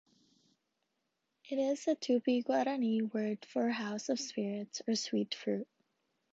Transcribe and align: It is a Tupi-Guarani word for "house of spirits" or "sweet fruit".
It 1.47 1.59
is 1.59 1.87
a 1.87 1.95
Tupi-Guarani 1.95 3.03
word 3.03 3.45
for 3.45 3.69
"house 3.69 4.09
of 4.09 4.19
spirits" 4.19 4.81
or 4.87 4.95
"sweet 4.95 5.35
fruit". 5.35 5.67